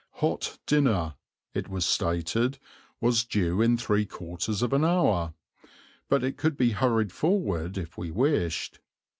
[0.13, 1.13] "Hot dinner,"
[1.53, 2.57] it was stated,
[2.99, 5.35] was due in three quarters of an hour,
[6.09, 8.79] but it could be hurried forward if we wished.